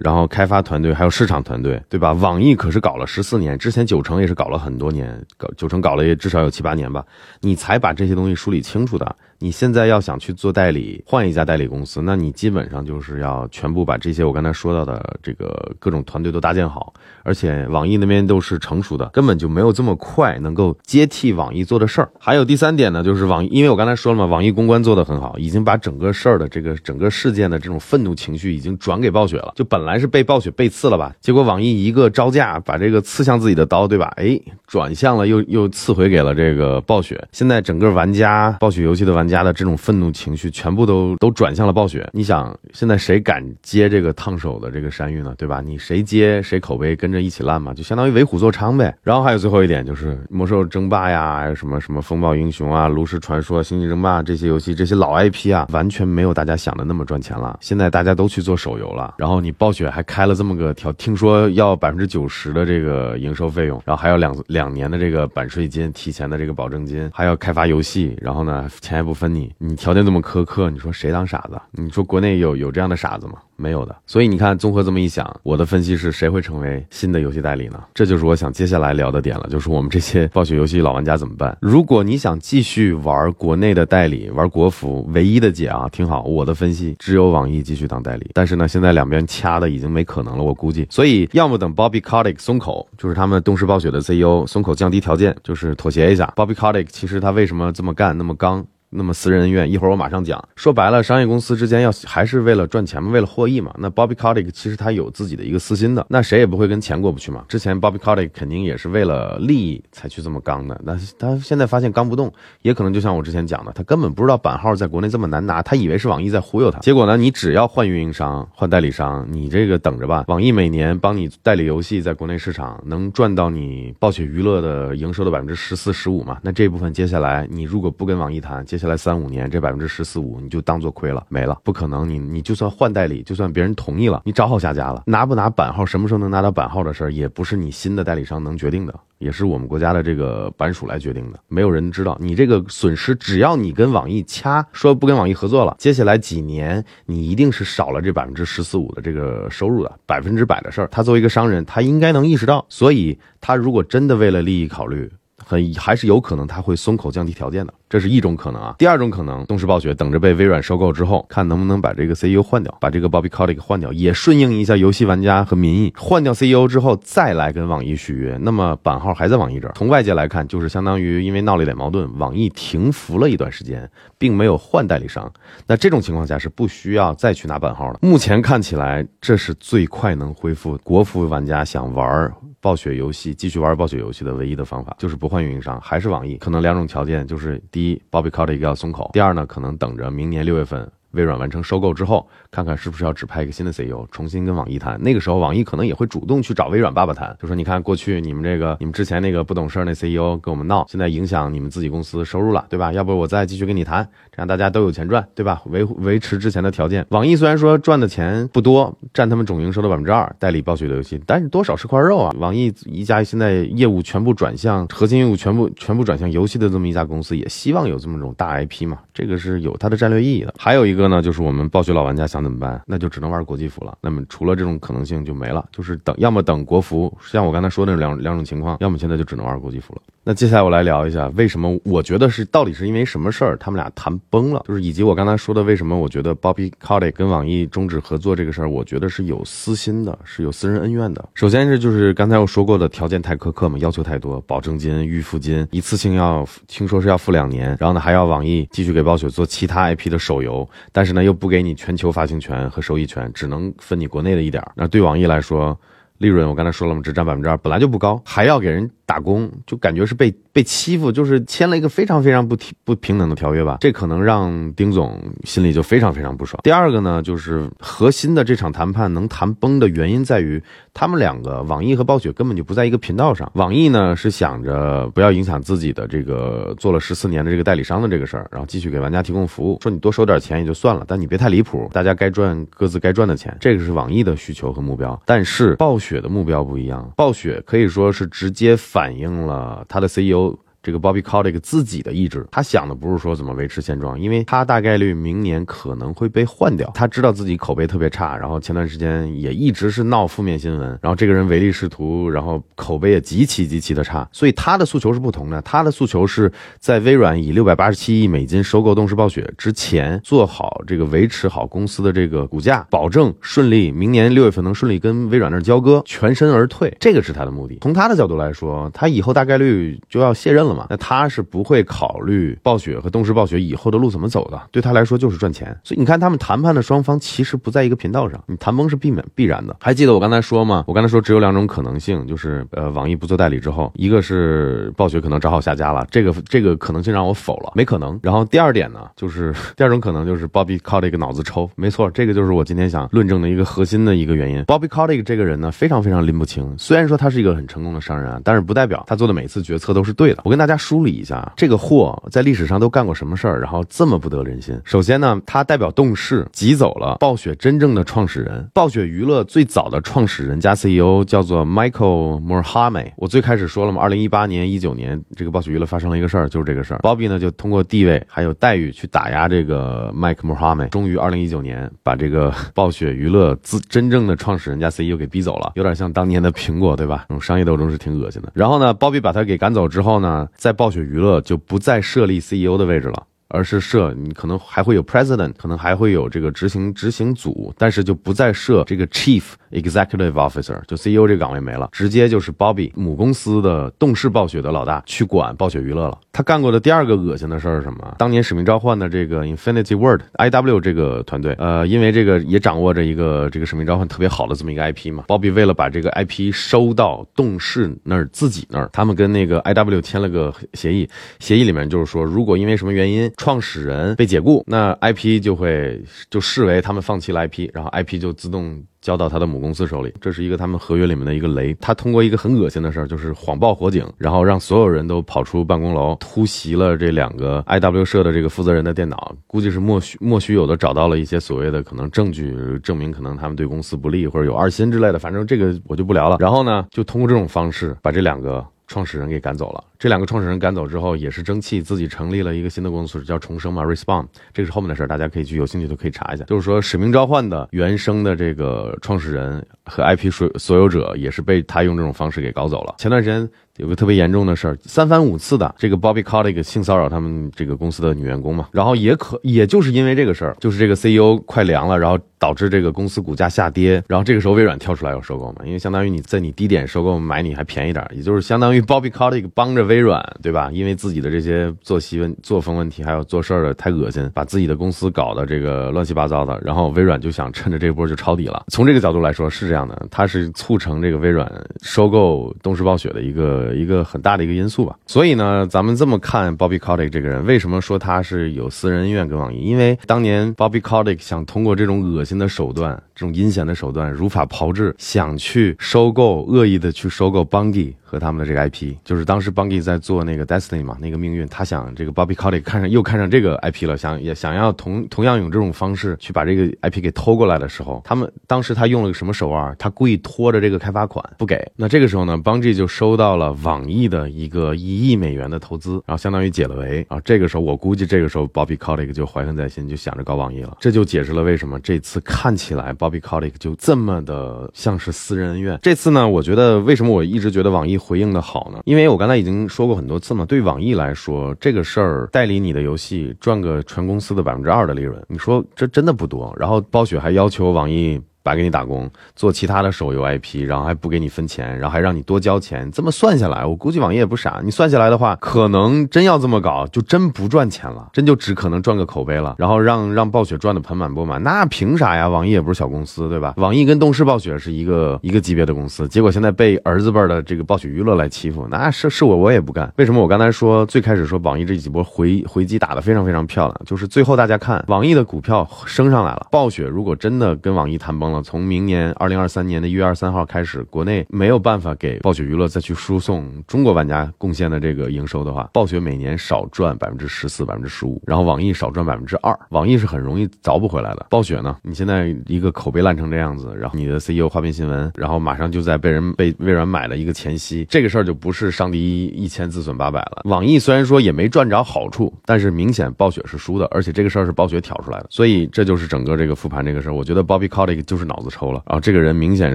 [0.00, 2.12] 然后开发团队还有市场团队，对吧？
[2.12, 7.04] 网易可是搞了十四年，之前九成也是搞了很多年，搞九成搞了也至少有七八年吧，
[7.40, 9.16] 你才把这些东西梳理清楚的。
[9.42, 22.08] 你现在要想去做代理，换一家代理公司，那你基本上就是要全部把这些我刚才说到的这个各种团队都搭建好，而且网易那边都是成熟的，根本就没有这么快能够接替网易做的事儿。
[22.20, 34.12] 还有第三点呢，就是网易，因为我刚才说了嘛，网易公关做得很好，已经把整个事儿的这个整个事件的这种愤怒情绪已经转给暴雪了，就本来是被暴雪背刺了吧，结果网易一个招架，把这个刺向自己的刀，对吧？
[34.14, 37.20] 哎，转向了，又又刺回给了这个暴雪。
[37.32, 39.31] 现在整个玩家，暴雪游戏的玩家。
[39.32, 42.06] 家的这种愤怒情绪全部都都转向了暴雪。
[42.12, 45.34] 你想，现在谁敢接这个烫手的这个山芋呢？
[45.38, 45.62] 对吧？
[45.62, 48.94] 你谁接谁口碑跟着一起烂嘛，就相当于为虎作伥呗。
[49.02, 57.58] 然后还有最后一点就是魔兽争霸呀，还有什么什么风暴英雄啊、炉石传说、星际争霸这些游戏，这些老 IP 啊，完全没有大家想的那么赚钱了。
[57.62, 69.21] 现在大家都去做手游了，然后你暴雪还开了这么个条，听说要百分之九十的这个营收费用，然后还有两两年的这个版税金、提前的这个保证金，还要开发游戏，然后呢钱也不。
[69.22, 71.56] 分你，你条件这么苛刻，你说谁当傻子？
[71.70, 73.34] 你说国内有有这样的傻子吗？
[73.54, 73.94] 没有的。
[74.04, 77.80] 所以你看，综合这么一想，我的分析是谁会成为新的游戏代理呢？
[77.94, 81.56] 这就是我想接下来聊的点了，就是我们这些暴雪游戏老玩家怎么办？
[81.60, 88.32] 如果你想继续玩国内的代理，玩国服，唯一的解啊，听好，我的分析只有网易继续当代理。
[88.34, 90.84] 但是呢，现在两边掐的已经没可能了，我估计。
[90.90, 96.32] 所以要么等 Bobby Kotick 松口，就是他们东视暴雪的 CEO 松口降低条件，就是妥协一下。
[96.34, 98.66] Bobby Kotick 其实他为什么这么干，那么刚？
[98.94, 100.42] 那么私人恩怨，一会儿我马上讲。
[100.54, 103.74] 说白了，商业公司之间要还是为了赚钱嘛，为了获益嘛。
[103.78, 107.42] 那 Bobby Kotick 其实他有自己的一个私心的，那谁也不会跟钱过不去嘛。
[107.48, 116.78] 之前 Bobby Kotick 肯定也是为了利益才去这么刚的，那他现在发现刚不动，也可能就像我之前讲的，他根本不知道版号在国内这么难拿，他以为是网易在忽悠他。
[116.80, 120.24] 结果呢，你只要换运营商、换代理商，你这个等着吧。
[120.28, 126.38] 网易每年帮你代理游戏在国内市场能赚到你暴雪娱乐的营收的百分之十四、十五嘛？
[126.42, 132.08] 那这部分接下来你如果不跟网易谈，接下来三五年这百分之十四五你就当做亏了没了，不可能。
[132.08, 141.38] 你你就算换代理，就算别人同意了，你找好下家了，拿不拿版号，什么时候能拿到版号的事儿，也不是你新的代理商能决定的，也是我们国家的这个版署来决定的。
[141.46, 150.88] 没有人知道你这个损失，只要你跟网易掐说不跟网易合作了，接下来几年你一定是少了这百分之十四五的这个收入的，百分之百的事儿。
[150.90, 155.08] 他作为一个商人，他应该能意识到，所以他如果真的为了利益考虑。
[155.52, 158.74] 很还是有可能他会松口降低条件的，这是一种可能啊。
[158.78, 165.92] 第二种可能，东视暴雪等着被微软收购之后，看能不能把这个 CEO 换掉，把这个 Bobby Kotick 换掉，也顺应一下游戏玩家和民意。
[165.96, 169.74] 换掉 CEO 之后，再来跟网易续约，那么版号还在网易这儿。
[169.76, 175.30] 从外界来看，就是相当于因为闹了一点矛盾，网易停服了一段时间，并没有换代理商。
[175.66, 177.98] 那这种情况下是不需要再去拿版号了。
[178.00, 182.32] 目前看起来，这是最快能恢复国服玩家想玩。
[182.62, 186.36] 暴雪游戏继续玩暴雪游戏的唯一的方法就是不换运营商，还是网易。
[186.36, 195.00] 可能两种条件，就是第一，Bobby Kotick 要松口；第二呢，可能等着明年六月份微软完成收购之后，看看是不是要指派一个新的 CEO，重新跟网易谈。
[195.02, 202.92] 那个时候，网易可能也会主动去找微软爸爸谈，就说你看过去你们这个你们之前那个不懂事儿那 CEO 跟我们闹，现在影响你们自己公司收入了，对吧？
[202.92, 205.62] 要不我再继续跟你谈，这样大家都有钱赚，对吧？
[205.66, 207.06] 维维持之前的条件。
[207.10, 212.34] 网易虽然说赚的钱不多，占他们总营收的百分之二，代理暴雪的游戏，但是多少是块肉啊。
[212.38, 220.54] 网易一家现在业务全部转向核心业务全部全部转向游戏的这么一家公司，也希望有这么种大 IP 嘛，这个是有它的战略意义的。
[220.58, 223.98] 还有一个个呢，就是我们暴雪老玩家想怎么办，那就只能玩国际服了。
[224.00, 230.00] 那么除了这种可能性就没了，就是等要么等国服，像我刚才说的两两种情况，要么现在就只能玩国际服了。
[230.24, 241.28] 那接下来我来聊一下，为什么我觉得是到底是因为什么事儿，他们俩谈崩了，就是以及我刚才说的为什么我觉得 Bobby c o t t i 跟网易终止合作这个事儿，我觉得是有私心的，是有私人恩怨的。
[241.34, 254.72] 首先是就是刚才我说过的条件太苛刻嘛，要求太多，保证金、预付金一次性要听说是要付两年，然后呢还要网易继续给暴雪做其他 IP 的手游，但是呢又不给你全球发行权和收益权，只能分你国内的一点儿。
[254.76, 255.76] 那对网易来说，
[256.18, 263.76] 利润我刚才说了嘛，只占百分之二，本来就不高，还要给人打工，就感觉是被被欺负，就是签了一个非常非常不平不平等的条约吧。
[263.78, 266.58] 这可能让丁总心里就非常非常不爽。
[266.64, 270.62] 第二个呢，就是核心的这场谈判能谈崩的原因在于，
[270.94, 273.52] 他们两个网易和暴雪根本就不在一个频道上。
[273.56, 279.78] 网易呢是想着不要影响自己的这个做了十四年的这个代理商的这个事儿，然后继续给玩家提供服务。
[279.82, 285.20] 说你多收点钱也就算了，但你别太离谱，大家该赚各自该赚的钱，这个是网易的需求和目标。
[285.26, 290.56] 但是暴雪的目标不一样，暴雪可以说是直接反反映了他的 CEO。
[290.82, 296.90] 这个 Bobby Kotick 自己的意志，他想的不是说怎么维持现状，因为他大概率明年可能会被换掉。
[296.94, 305.62] 他知道自己口碑特别差，然后前段时间也一直是闹负面新闻，然后这个人唯利是图，然后口碑也极其极其的差，所以他的诉求是不同的。
[305.62, 317.78] 他的诉求是在微软以六百八十七亿美金收购动视暴雪之前，做好这个维持好公司的这个股价，保证顺利明年六月份能顺利跟微软那儿交割，全身而退，这个是他的目的。
[317.82, 320.71] 从他的角度来说，他以后大概率就要卸任了。
[320.90, 325.76] 那他是不会考虑暴雪和动视暴雪以后的路怎么走的，对他来说就是赚钱。
[325.82, 329.76] 所以你看，他们谈判的双方其实不在一个频道上，你谈崩是避免必然的。
[329.80, 330.84] 还记得我刚才说吗？
[330.86, 338.18] 我刚才说只有两种可能性，就是呃，网易不做代理之后，一个是暴雪可能找好下家了，这个这个可能性让我否了，没可能。
[338.22, 344.62] 然后第二点呢，就是 第二种可能就是 Bobby Kotick 脑子抽，没错，这个就是我今天想论证的一个核心的一个原因。
[344.64, 346.76] Bobby Kotick 这个人呢，非常非常拎不清。
[346.78, 350.42] 虽然说他是一个很成功的商人，但是不代表他做的每次决策都是对的。
[350.44, 354.80] 我跟大家梳理一下，这个货在历史上都干过什么事儿，然后这么不得人心。
[354.84, 363.10] 首先呢，他代表动视挤走了暴雪真正的创始人，暴雪娱乐最早的创始人加 CEO 叫做 Michael Morhaime。
[363.16, 366.98] 我最开始说了嘛，二零一八年、一九年这个暴雪娱乐发生了一个事儿，就是这个事儿。
[366.98, 377.24] Bobby 呢就通过地位还有待遇去打压这个 Mike Morhaime，终于二零一九年把这个暴雪娱乐自真正的创始人加 CEO 给逼走了，有点像当年的苹果，对吧？
[377.28, 378.52] 这种商业斗争是挺恶心的。
[378.54, 383.26] 然后呢，Bobby 把他给赶走之后呢，在暴雪娱乐就不再设立 CEO 的位置了。
[383.54, 396.18] 而是设你可能还会有 president，可能还会有这个执行执行组，但是就不再设这个 chief executive officer，就 CEO 这个岗位没了，直接就是 Bobby 母公司的动视暴雪的老大去管暴雪娱乐了。
[396.32, 398.14] 他干过的第二个恶心的事儿是什么？
[398.18, 411.08] 当年使命召唤的这个 Infinity Word IW 这个团队，呃，因为这个也掌握着一个这个使命召唤特别好的这么一个 IP 嘛，Bobby 为了把这个 IP 收到动视那儿自己那儿，他们跟那个 IW 签了个协议，
[411.38, 420.10] 协议里面就是说，如果因为什么原因创始人被解雇，那 IP 就会就视为他们放弃了 IP，然后 IP 就自动交到他的母公司手里。
[420.18, 421.76] 这是一个他们合约里面的一个雷。
[421.80, 435.18] 他通过一个很恶心的事儿，就是谎报火警，然后让所有人都跑出办公楼，突袭了这两个 IW 社的这个负责人的电脑，估计是莫须莫须有的找到了一些所谓的可能证据，证明可能他们对公司不利或者有二心之类的。
[435.18, 436.38] 反正这个我就不聊了。
[436.40, 438.64] 然后呢，就通过这种方式把这两个。
[438.92, 439.82] 创始人给赶走了。
[439.98, 444.26] 这两个创始人赶走之后，也是争气，自己成立了一个新的公司，叫重生嘛，Respawn。
[444.52, 446.44] 这个是后面的事儿，大家可以去有兴趣都可以查一下。
[446.44, 452.94] 就是说，《使命召唤》的原生的这个创始人和 IP 所所有者，也是被他用这种方式给搞走了。
[452.98, 453.48] 前段时间
[453.78, 470.70] 有个特别严重的事儿，三番五次的这个 Bobby Kotick 性骚扰他们这个公司的女员工嘛，然后也可也就是因为这个事儿，就是这个 CEO 快凉了，然后导致这个公司股价下跌，然后这个时候微软跳出来要收购嘛，因为相当于你在你低点收购买你还便宜点，也就是相当于 Bobby Kotick 帮着微软，对吧？
[470.70, 478.64] 因为自己的这些作息问作风问题，还有做事儿的太恶心，把自己的公司搞得这个乱七八糟的，然后微软就想趁着这波就抄底了。
[478.68, 483.61] 从这个角度来说是这样的，它是促成这个微软收购东视暴雪的一个。
[483.62, 484.96] 呃一个很大的一个因素吧。
[485.06, 489.60] 所以呢，咱们这么看 Bobby Kotick 这个人，为什么说他是有私人恩怨跟网易？
[489.60, 497.94] 因为当年 Bobby Kotick 想通过这种恶心的手段，这种阴险的手段，如法炮制，想去收购，恶意的去收购 Bungie。
[498.12, 509.74] 和他们的这个 IP，就是当时 Bungie 在做那个 Destiny 嘛，那个命运，他想这个 Bobby Kotick 看上又看上这个 IP 了，想也想要同同样用这种方式去把这个 IP 给偷过来的时候，他们当时他用了个什么手腕？
[509.78, 511.58] 他故意拖着这个开发款不给。
[511.74, 517.18] 那这个时候呢，Bungie 就收到了网易的一个一亿美元的投资，然后相当于解了围啊。
[517.24, 520.76] 这个时候我估计这个时候 Bobby Kotick 就怀恨在心，就想着搞网易了。
[520.80, 525.78] 这就解释了为什么这次看起来 Bobby Kotick 就这么的像是私人恩怨。
[525.80, 528.80] 这次呢，我觉得为什么我一直觉得网易回应的好呢？
[528.84, 536.52] 因为我刚才已经说过很多次嘛，对网易来说，这个事儿代理你的游戏赚个全公司的百分之二的利润，你说这真的不多。
[536.58, 538.20] 然后暴雪还要求网易。
[538.42, 542.90] 白给你打工，做其他的手游 IP，然后还不给你分钱，然后还让你多交钱。
[542.90, 544.60] 这么算下来，我估计网易也不傻。
[544.64, 549.54] 你算下来的话，可能真要这么搞，就真不赚钱了，真就只可能赚个口碑了。
[549.58, 552.28] 然后让让暴雪赚的盆满钵满，那凭啥呀？
[552.28, 553.54] 网易也不是小公司，对吧？
[553.58, 559.92] 网易跟动视暴雪是一个一个级别的公司，结果现在被儿子辈的这个暴雪娱乐来欺负，那是是我我也不干。
[559.96, 563.80] 为什么我刚才说最开始说网易这几波回回击打得非常非常漂亮？
[563.86, 568.31] 就是最后大家看网易的股票升上来了，暴雪如果真的跟网易谈崩。
[568.40, 581.26] 从明年二零二三年的一月二十三号开始，国内没有办法给暴雪娱乐再去输送中国玩家贡献的这个营收的话，暴雪每年少赚百分之十四、百分之十五，然后网易少赚百分之二，网易是很容易凿不回来的。
[581.30, 590.42] 暴雪呢，你现在一个口碑烂成这样子，然后你的 CEO 花边新闻，然后马上就在被人被微软买了一个前夕，这个事儿就不是上帝一千自损八百了。
[590.44, 597.14] 网易虽然说也没赚着好处，但是明显暴雪是输的，而且这个事儿是暴雪挑出来的，所以这就是整个这个复盘这个事儿。
[597.14, 598.48] 我觉得 Bobby Kotick 就是脑子。
[598.52, 599.74] 抽了，然后这个人明显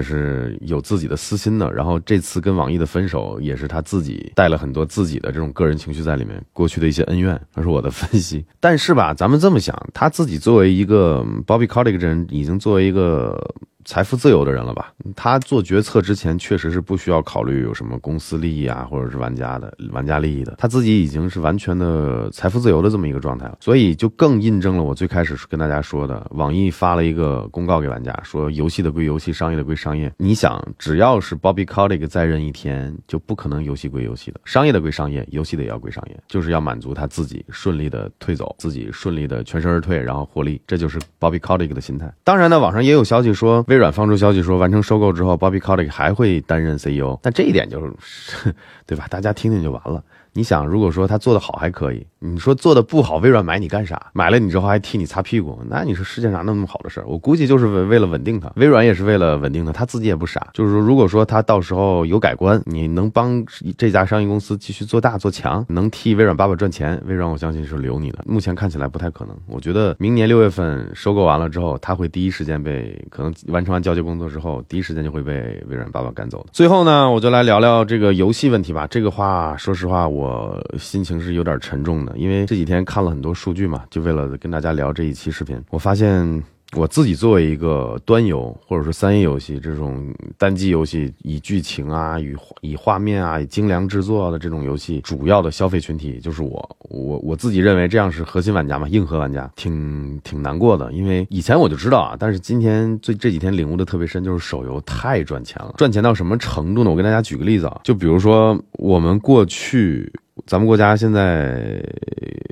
[0.00, 8.46] 是有自己的私心的，然后这次跟网易的分手也是他自己带了很多自己的这种个人情绪在里面，过去的一些恩怨，这是我的分析。
[8.60, 13.52] 但是吧，咱们这么想，他自己作为一个 Bobby Kotick 这人，已经作为一个。
[13.88, 14.92] 财富自由的人了吧？
[15.16, 20.54] 他做决策之前确实是不需要考虑有什么公司利益啊，或者是玩家的玩家利益的。
[20.58, 30.12] 他自己已经是完全的财富自由的这么一个状态了，所以就更印证了我最开始跟大家说的：网易发了一个公告给玩家，说游戏的归游戏，商业的归商业。
[30.18, 40.60] 你想，只要是 Bobby Kotick 在任一天，就不可能游戏归游戏的，商业的归商业，游戏的也要归商业，就是要满足他自己顺利的退走，自己顺利的全身而退，然后获利。
[40.66, 42.12] 这就是 Bobby Kotick 的心态。
[42.22, 43.77] 当然呢，网上也有消息说微。
[43.78, 48.52] 微软放出消息说，完成收购之后，Bobby Kotick 还会担任 CEO，但这一点就是，
[48.84, 49.06] 对吧？
[49.08, 50.02] 大家听听就完了。
[50.32, 54.10] 你想，如果说他做的好还可以，你说做的不好，微软买你干啥？
[54.12, 57.04] 买了你之后还替你擦屁股，那你说世界上那么好的事儿？
[57.06, 60.48] 我估计就是为为了稳定他，微软也是为了稳定他，他自己也不傻。
[60.52, 63.44] 就是说，如果说他到时候有改观，你能帮
[63.76, 68.18] 这家商业公司继续做大做强，能替微软爸爸赚钱，微软我相信是留你的。
[68.26, 69.36] 目前看起来不太可能。
[69.46, 76.46] 我觉得明年六月份收购完了之后，他会第一时间被可能完成完交接工作之后，第一时间就会被微软爸爸赶走。
[76.52, 78.86] 最后呢，我就来聊聊这个游戏问题吧。
[78.86, 80.17] 这个话，说实话我。
[80.18, 86.57] 我心情是有点沉重的，因为这几天看了很多数据嘛，就为了跟大家聊这一期视频，我发现。
[86.76, 96.76] 我自己作为一个端游或者说三 A 游戏这种单机游戏，以剧情啊、以以画面啊、以精良制作的这种游戏，主要的消费群体就是我。
[96.90, 100.92] 我我自己认为这样是核心玩家嘛，硬核玩家，挺挺难过的。
[100.92, 105.74] 因为以前我就知道啊，但是今天最这几天领悟的特别深，就是手游太赚钱了。
[105.78, 106.90] 赚钱到什么程度呢？
[106.90, 110.12] 我跟大家举个例子啊，就比如说我们过去。
[110.46, 111.82] 咱们国家现在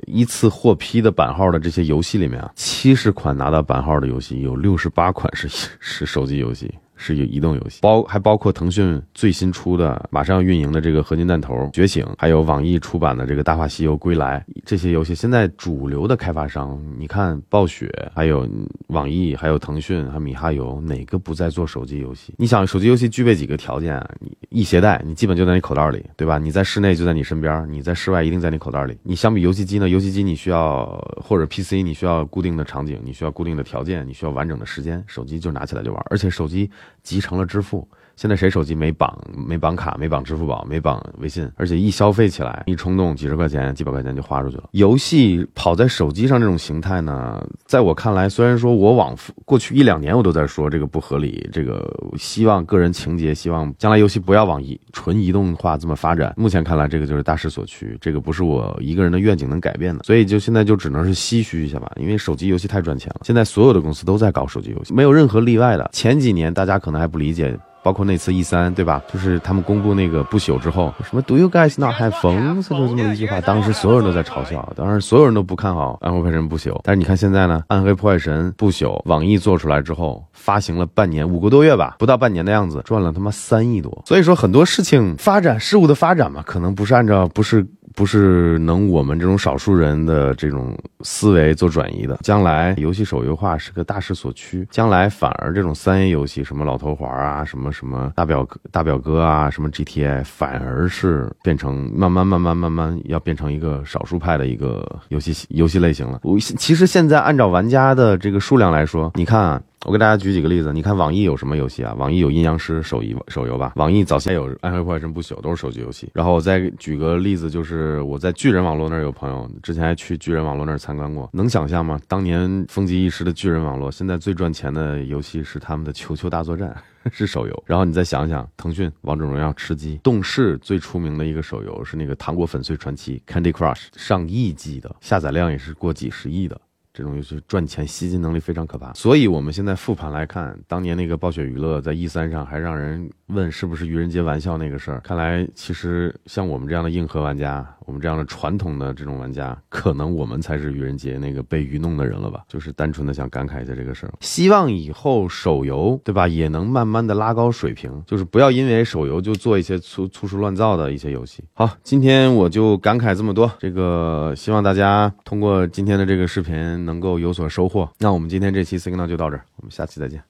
[0.05, 5.47] 依次获批的版号的这些游戏里面啊，七十款拿到版号的游戏，有六十八款是
[5.79, 6.73] 是手机游戏。
[6.99, 15.13] 是有移动游戏，包还包括腾讯最新出的、马上要运营的这个合金弹头觉醒，还有网易出版的这个大话西游归来这些游戏。
[15.13, 18.49] 现在主流的开发商，你看暴雪、还有
[18.87, 22.33] 网易、还有腾讯、还有米哈游，哪个不在做手机游戏？
[22.35, 24.09] 你想，手机游戏具备几个条件啊？
[24.19, 26.39] 你易携带，你基本就在你口袋里，对吧？
[26.39, 28.97] 你在室内就在你身边，你在室外一定在你口袋里。
[29.03, 29.87] 你相比游戏机呢？
[29.87, 30.87] 游戏机你需要
[31.23, 35.03] 或者 PC 你需要固定的场景，你需要固定的条件，你需要完整的时间。
[35.05, 36.71] 手机就拿起来就玩，而且手机。
[37.03, 37.87] 集成了支付。
[38.17, 39.15] 现在谁手机没绑
[39.47, 44.63] 没绑卡没绑支付宝没绑微信，而且一消费起来一冲动几十块钱几百块钱就花出去了。
[44.71, 56.33] 游戏跑在手机上这种形态呢，在我看来，虽然说我往过去一两年我都在说这个不合理，这个希望个人情节，希望将来游戏不要往移纯移动化这么发展。
[56.35, 60.03] 目前看来，这个就是大势所趋，这个不是我一个人的愿景能改变的。
[60.03, 63.21] 所以就现在就只能是唏嘘一下吧，因为手机游戏太赚钱了。
[63.23, 65.87] 现在所有的公司都在搞手机游戏，没有任何例外的。
[65.93, 67.55] 前几年大家可能还不理解。
[67.87, 69.01] 包括那次 E 三，对吧？
[69.13, 72.67] 就是他们公布那个不朽之后，什么 Do you guys not have phones？
[72.67, 76.73] 就这么一句话，当时所有人都在嘲笑，当时所有人都不看好《暗黑破坏神不朽》。
[76.83, 84.03] 但是你看现在呢，《暗黑破坏神不朽》网易做出来之后，发行了半年，五个多月吧，不到半年的样子，赚了他妈三亿多。
[84.05, 87.65] 所以说很多事情发展，事物的发展嘛，可能不是按照不是。
[87.97, 92.15] 不是能我们这种少数人的这种思维做转移的。
[92.21, 106.19] 将来游戏手游化是个大势所趋，将来反而这种三 A 游戏，什么老头环啊，什么什么大表哥大表哥啊，什么 GTA，反而是变成慢慢慢慢慢慢要变成一个少数派的一个游戏游戏类型了。
[106.21, 109.59] 我其实现在按照玩家的这个数量来说，你看啊。
[109.85, 111.93] 我给大家举几个例子，你看网易有什么游戏啊？
[111.97, 116.09] 网易有阴阳师手游手游吧，网易早先有暗黑破坏神不朽，都是手机游戏。
[116.13, 121.29] 然后我再举个例子，就是我在巨人网络那儿有朋友，之前还去巨人网络那儿参观过。
[121.31, 121.99] 能想象吗？
[122.07, 126.75] 当年风极一时的巨人网络，现在最赚钱的游戏是他们的球球大作战，
[127.11, 127.63] 是手游。
[127.65, 136.59] 然后你再想想，腾讯王者荣耀吃鸡，动视最出名的一个手游是那个糖果粉碎传奇 Candy Crush，上亿级的下载量也是过几十亿的。
[136.97, 147.65] 这种游戏赚钱吸金能力非常可怕，所以我们现在复盘来看，当年那个暴雪娱乐在 E 三上还让人问是不是愚人节玩笑那个事儿，看来其实像我们这样的硬核玩家。
[147.87, 152.43] 我们这样的传统的这种玩家，可能我们才是愚人节那个被愚弄的人了吧？
[152.45, 154.11] 就是单纯的想感慨一下这个事儿。
[154.19, 161.41] 希望以后手游，对吧，也能慢慢的拉高水平，就是不要因为手游就做一些粗粗制乱造的一些游戏。
[161.53, 163.49] 好，今天我就感慨这么多。
[163.57, 167.89] 这个希望大家通过今天的这个视频能够有所收获。
[167.99, 170.21] 那我们今天这期 Signal 就到这儿，我们下期再见。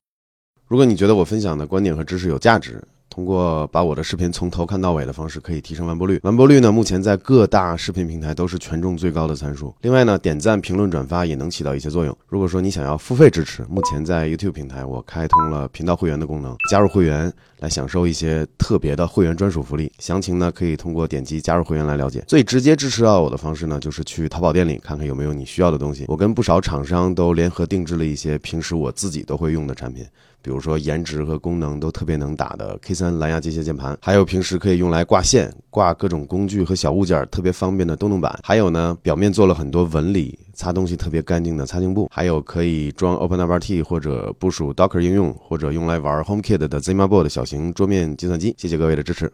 [0.67, 6.19] 如果你觉得我分享的观点和知识有价值，通过把我的视频从头看到尾的方式，可以提升完播率。
[6.23, 9.73] 完播率呢，目前在各大视频平台都是权重最高的参数。
[9.81, 12.15] 另外呢，点赞、评论、转发也能起到一些作用。
[12.27, 19.89] 如果说你想要付费支持，目前在 YouTube 平台我开通了频道会员的功能，加入会员来享受一些特别的会员专属福利。
[19.99, 22.21] 详情呢，可以通过点击加入会员来了解。
[22.27, 26.03] 最直接支持到我的方式呢，就是去淘宝店里看看有没有你需要的东西。
[26.09, 30.05] 我跟不少厂商都联合定制了一些平时我自己都会用的产品。
[30.47, 48.55] 比如说颜值和功能都特别能打的 K3 蓝牙机械键盘，还有平时可以用来挂线、挂各种工具和小物件特别方便的动动板，还有呢，表面做了很多纹理，擦东西特别干净的擦镜布，还有可以装 OpenWRT 或者部署 Docker 应用，或者用来玩 HomeKit 的 ZimaBoard 小型桌面计算机。
[48.57, 49.29] 谢谢各位的支持。